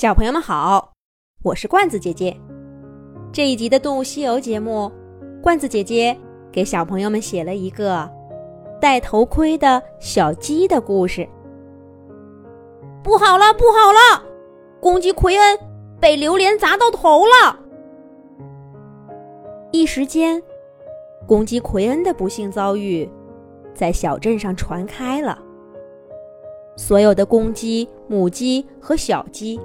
[0.00, 0.94] 小朋友们好，
[1.42, 2.34] 我是罐子姐姐。
[3.30, 4.90] 这一集的《动物西游》节目，
[5.42, 6.16] 罐子姐姐
[6.50, 8.10] 给小朋友们写了一个
[8.80, 11.28] 戴头盔的小鸡的故事。
[13.04, 14.24] 不好了，不好了！
[14.80, 15.58] 公鸡奎恩
[16.00, 17.60] 被榴莲砸到头了。
[19.70, 20.42] 一时间，
[21.26, 23.06] 公鸡奎恩的不幸遭遇
[23.74, 25.38] 在小镇上传开了。
[26.74, 29.60] 所有的公鸡、母鸡和小鸡。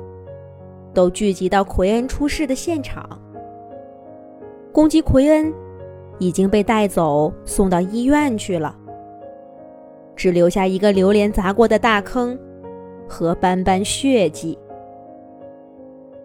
[0.95, 3.07] 都聚集到奎恩出事的现场。
[4.71, 5.53] 公鸡奎恩
[6.17, 8.75] 已经被带走送到医院去了，
[10.15, 12.37] 只留下一个榴莲砸过的大坑
[13.07, 14.57] 和斑斑血迹。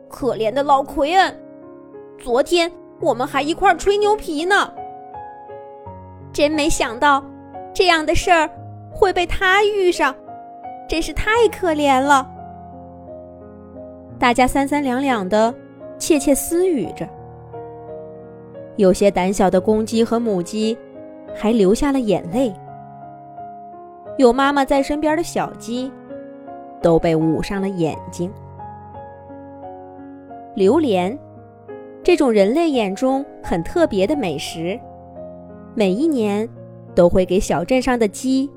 [0.09, 1.37] 可怜的老奎恩，
[2.19, 4.73] 昨天我们还一块吹牛皮呢，
[6.33, 7.25] 真没想到
[7.73, 8.49] 这样的事儿
[8.93, 10.15] 会被他遇上，
[10.89, 12.29] 真是太可怜了。
[14.21, 15.53] 大家三三两两的
[15.99, 17.09] 窃窃私语着，
[18.77, 20.77] 有些胆小的公鸡和母鸡
[21.35, 22.53] 还流下了眼泪，
[24.19, 25.91] 有妈妈在身边的小鸡
[26.83, 28.31] 都被捂上了眼睛。
[30.55, 31.19] 榴莲，
[32.03, 34.79] 这种人类眼中很特别的美食，
[35.75, 36.47] 每一年
[36.95, 38.51] 都会给小镇上的鸡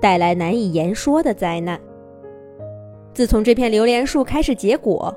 [0.00, 1.78] 带来难以言说的灾难。
[3.16, 5.10] 自从这片榴莲树开始结果，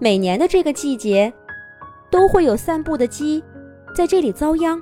[0.00, 1.32] 每年的这个季节，
[2.10, 3.40] 都会有散步的鸡
[3.94, 4.76] 在这里遭殃。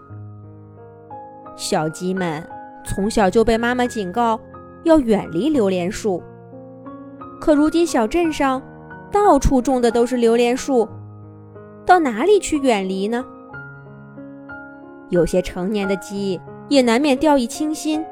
[1.56, 2.42] 小鸡们
[2.86, 4.41] 从小就被妈妈警告
[4.84, 6.22] 要远离榴莲树，
[7.39, 8.62] 可如今小镇上
[9.11, 10.89] 到处种的都是榴莲树，
[11.84, 13.22] 到哪里去远离呢？
[15.11, 18.02] 有些成年的鸡也难免掉以轻心，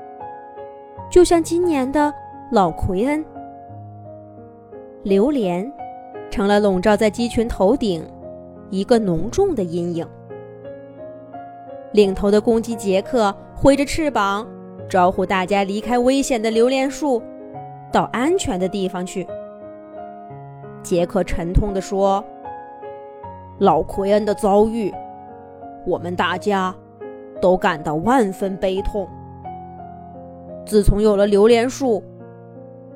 [1.10, 2.12] 就像今年的
[2.52, 3.24] 老奎恩。
[5.02, 5.70] 榴莲
[6.30, 8.06] 成了笼罩在鸡群头顶
[8.68, 10.06] 一个浓重的阴影。
[11.92, 14.46] 领头的公鸡杰克挥着翅膀，
[14.90, 17.22] 招呼大家离开危险的榴莲树，
[17.90, 19.26] 到安全的地方去。
[20.82, 22.22] 杰克沉痛地说
[23.58, 24.92] ：“老奎恩的遭遇，
[25.86, 26.74] 我们大家
[27.40, 29.08] 都感到万分悲痛。
[30.66, 32.02] 自从有了榴莲树。”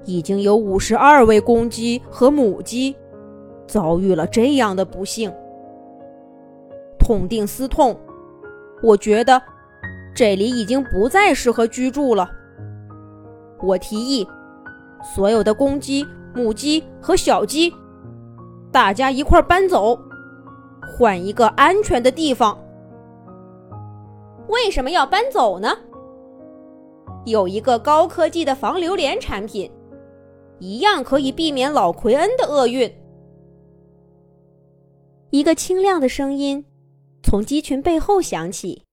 [0.05, 2.95] 已经有五十二位公鸡和母鸡
[3.67, 5.33] 遭遇了这样的不幸，
[6.99, 7.99] 痛定思痛，
[8.83, 9.41] 我觉得
[10.15, 12.31] 这里已经不再适合居住了。
[13.63, 14.27] 我提议，
[15.03, 17.73] 所有的公鸡、母鸡和小鸡，
[18.71, 19.99] 大家一块搬走，
[20.99, 22.59] 换一个安全的地方。
[24.49, 25.75] 为什么要搬走呢？
[27.25, 29.71] 有一个高科技的防榴莲产品。
[30.61, 32.93] 一样可以避免老奎恩的厄运。
[35.31, 36.65] 一个清亮的声音
[37.23, 38.85] 从鸡群背后响起，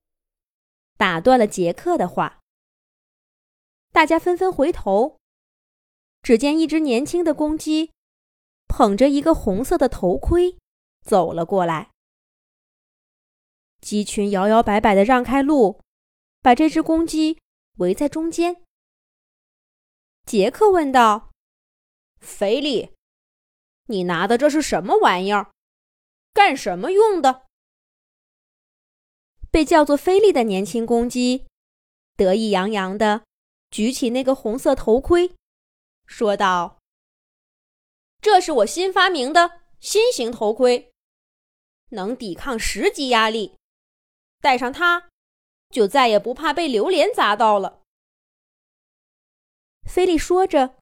[0.97, 2.39] 打断了杰克的话。
[3.91, 5.17] 大家纷纷回头，
[6.23, 7.91] 只见一只年轻的公鸡
[8.67, 10.57] 捧着一个红色的头盔
[11.03, 11.91] 走了过来。
[13.81, 15.81] 鸡群摇摇摆摆的让开路，
[16.41, 17.39] 把这只公鸡
[17.77, 18.63] 围在中间。
[20.25, 21.30] 杰克问道。
[22.21, 22.91] 菲利，
[23.87, 25.51] 你拿的这是什么玩意儿？
[26.33, 27.47] 干什么用的？
[29.49, 31.45] 被叫做菲利的年轻公鸡
[32.15, 33.25] 得意洋洋的
[33.69, 35.35] 举起那个红色头盔，
[36.05, 36.79] 说道
[38.21, 40.93] ：“这是我新发明的新型头盔，
[41.89, 43.57] 能抵抗十级压力，
[44.39, 45.09] 戴上它
[45.69, 47.81] 就再也不怕被榴莲砸到了。”
[49.89, 50.80] 菲利说着。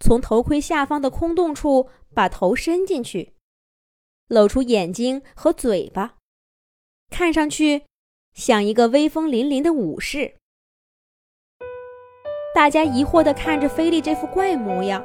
[0.00, 3.34] 从头盔下方的空洞处把头伸进去，
[4.28, 6.14] 露出眼睛和嘴巴，
[7.10, 7.84] 看上去
[8.32, 10.34] 像一个威风凛凛的武士。
[12.54, 15.04] 大家疑惑地看着菲利这副怪模样。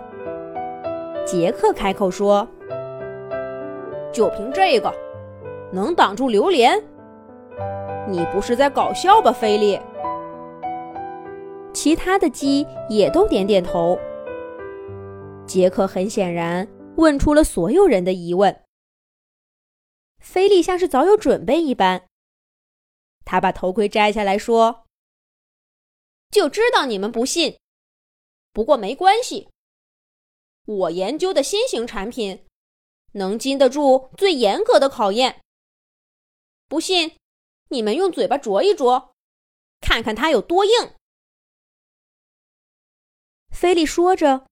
[1.25, 2.47] 杰克开口说
[4.11, 4.93] ：“就凭这个，
[5.71, 6.81] 能挡住榴莲？
[8.09, 9.79] 你不是在搞笑吧，菲利？”
[11.73, 13.97] 其他的鸡也都点点头。
[15.45, 16.67] 杰克很显然
[16.97, 18.63] 问出了所有人的疑问。
[20.19, 22.07] 菲利像是早有准备一般，
[23.25, 24.87] 他把头盔摘下来说
[26.31, 27.59] ：“就知道你们不信，
[28.51, 29.49] 不过没关系，
[30.65, 32.45] 我研究的新型产品
[33.11, 35.41] 能经得住最严格的考验。
[36.67, 37.17] 不信，
[37.69, 39.13] 你们用嘴巴啄一啄，
[39.81, 40.71] 看看它有多硬。”
[43.51, 44.47] 菲利说着。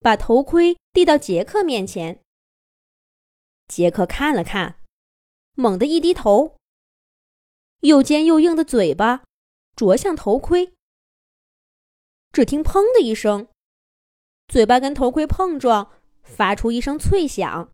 [0.00, 2.22] 把头盔递到杰克面前，
[3.66, 4.80] 杰克看了看，
[5.54, 6.56] 猛地一低头，
[7.80, 9.24] 又尖又硬的嘴巴
[9.74, 10.72] 啄向头盔。
[12.32, 13.48] 只听“砰”的一声，
[14.46, 17.72] 嘴巴跟头盔碰撞，发出一声脆响，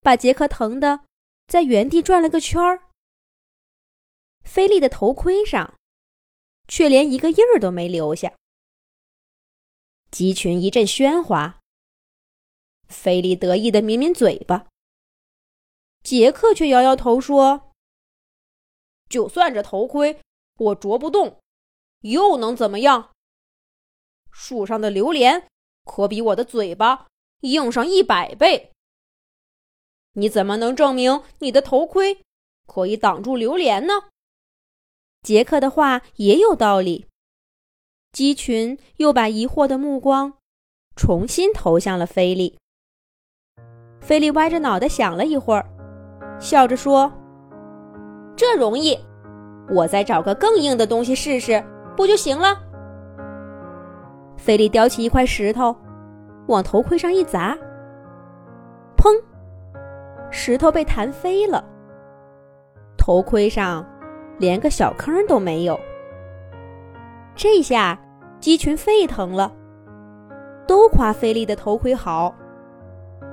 [0.00, 1.04] 把杰克疼得
[1.46, 2.88] 在原地转了个圈儿。
[4.42, 5.78] 菲利的头盔上
[6.66, 8.34] 却连一个印儿都没留下。
[10.12, 11.58] 鸡群一阵喧哗，
[12.86, 14.68] 菲利得意的抿抿嘴巴，
[16.04, 17.72] 杰克却摇摇头说
[19.08, 20.20] ：“就算这头盔
[20.58, 21.40] 我啄不动，
[22.02, 23.14] 又能怎么样？”
[24.30, 25.48] 树上的榴莲
[25.86, 27.06] 可比我的嘴巴
[27.40, 28.70] 硬上一百倍。
[30.12, 32.22] 你怎么能证明你的头盔
[32.66, 34.10] 可以挡住榴莲呢？
[35.22, 37.06] 杰克的话也有道理。
[38.12, 40.34] 鸡群又把疑惑的目光
[40.94, 42.58] 重新投向了菲利。
[44.02, 45.64] 菲利歪着脑袋想了一会儿，
[46.38, 47.10] 笑着说
[48.36, 48.98] ：“这容易，
[49.70, 51.64] 我再找个更硬的东西试试，
[51.96, 52.54] 不就行了？”
[54.36, 55.74] 菲利叼起一块石头，
[56.48, 57.56] 往头盔上一砸，
[58.94, 59.18] 砰！
[60.30, 61.64] 石头被弹飞了，
[62.98, 63.86] 头盔上
[64.38, 65.80] 连个小坑都没有。
[67.34, 67.98] 这下
[68.40, 69.52] 鸡群沸腾了，
[70.66, 72.34] 都夸菲利的头盔好。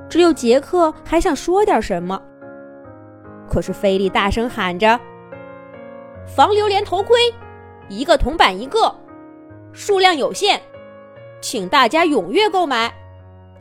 [0.09, 2.19] 只有杰克还想说点什么，
[3.47, 4.99] 可是菲利大声喊着
[6.25, 7.17] ：“防榴莲头盔，
[7.89, 8.95] 一个铜板一个，
[9.71, 10.59] 数量有限。”
[11.41, 12.91] 请大家踊跃购买，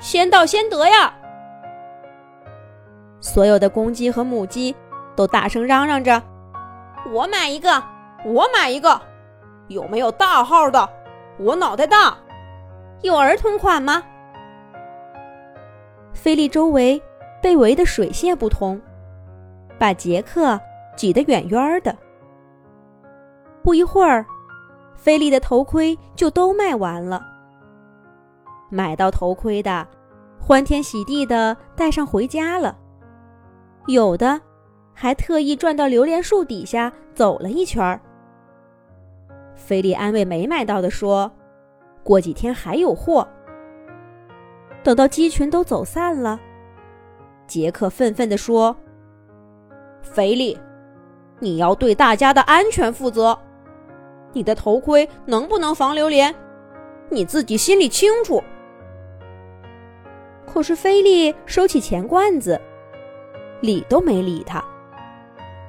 [0.00, 1.14] 先到先得呀！
[3.20, 4.74] 所有的公鸡和母鸡
[5.14, 6.20] 都大声嚷嚷着
[7.12, 7.82] ：“我买一个，
[8.24, 9.00] 我买一个！
[9.68, 10.88] 有没有大号的？
[11.38, 12.16] 我脑袋大，
[13.02, 14.02] 有儿童款吗？”
[16.12, 17.00] 菲利周围
[17.40, 18.80] 被围得水泄不通，
[19.78, 20.60] 把杰克
[20.96, 21.96] 挤得远远的。
[23.62, 24.26] 不一会儿，
[24.96, 27.24] 菲利的头盔就都卖完了。
[28.68, 29.86] 买到头盔的，
[30.40, 32.74] 欢天喜地的戴上回家了；
[33.86, 34.40] 有的
[34.92, 38.00] 还特意转到榴莲树底下走了一圈儿。
[39.58, 41.30] 菲利安慰没买到的说
[42.02, 43.26] ：“过几天还有货。”
[44.82, 46.40] 等到鸡群都走散了，
[47.46, 48.74] 杰克愤愤地说
[50.00, 50.56] ：“菲利，
[51.40, 53.38] 你要对大家的安全负责。
[54.32, 56.34] 你的头盔能不能防榴莲，
[57.10, 58.42] 你自己心里清楚。”
[60.46, 62.58] 可是菲利收起钱罐子，
[63.60, 64.64] 理都没理他，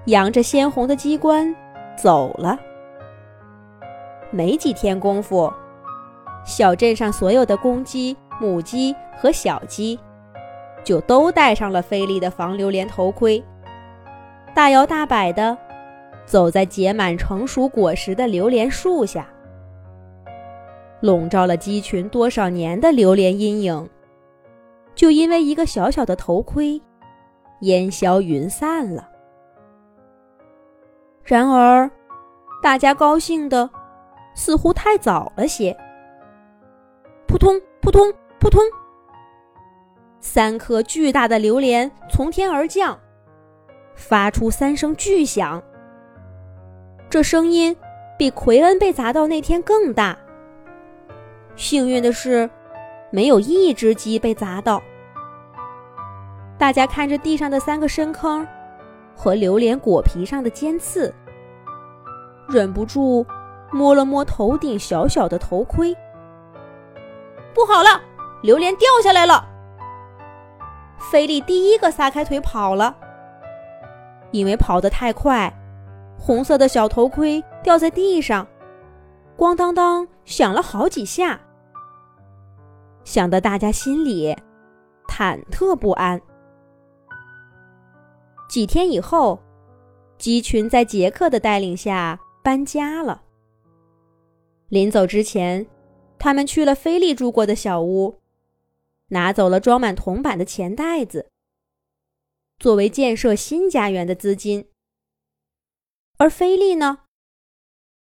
[0.06, 1.54] 扬着鲜红的鸡冠
[1.98, 2.58] 走了。
[4.32, 5.52] 没几天功夫，
[6.46, 10.00] 小镇上所有的公鸡、母鸡和小鸡，
[10.84, 13.44] 就都戴上了菲利的防榴莲头盔，
[14.54, 15.58] 大摇大摆的
[16.26, 19.28] 走在结满成熟果实的榴莲树下，
[21.02, 23.90] 笼罩了鸡群多少年的榴莲阴影。
[24.96, 26.82] 就因为一个小小的头盔，
[27.62, 29.08] 烟消云散了。
[31.24, 31.90] 然而，
[32.62, 33.70] 大家高兴的
[34.40, 35.76] 似乎太早了些。
[37.28, 38.10] 扑通扑通
[38.40, 38.62] 扑通，
[40.22, 42.98] 三颗巨大的榴莲从天而降，
[43.96, 45.62] 发出三声巨响。
[47.10, 47.76] 这声音
[48.18, 50.18] 比奎恩被砸到那天更大。
[51.58, 52.50] 幸运的是，
[53.12, 54.82] 没有一只鸡被砸到。
[56.58, 58.48] 大家看着地上的三个深坑，
[59.18, 61.14] 和榴莲果皮上的尖刺，
[62.48, 63.26] 忍不住
[63.72, 65.96] 摸了摸头顶小小的头盔。
[67.54, 68.02] 不好了，
[68.42, 69.46] 榴莲掉下来了！
[70.98, 72.96] 菲利第一个撒开腿跑了，
[74.32, 75.52] 因为跑得太快，
[76.18, 78.46] 红色的小头盔掉在地上，
[79.38, 81.40] 咣当当响了好几下，
[83.04, 84.36] 响得大家心里
[85.08, 86.22] 忐忑不安。
[88.48, 89.40] 几天以后，
[90.18, 93.22] 鸡群在杰克的带领下搬家了。
[94.70, 95.68] 临走之前，
[96.18, 98.20] 他们去了菲利住过的小屋，
[99.08, 101.30] 拿走了装满铜板的钱袋子，
[102.60, 104.70] 作为建设新家园的资金。
[106.18, 107.06] 而菲利呢，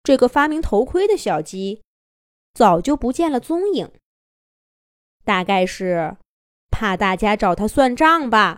[0.04, 1.84] 这个发明头盔的小鸡，
[2.54, 3.90] 早就不见了踪影。
[5.24, 6.18] 大概是
[6.72, 8.56] 怕大家找他算账吧。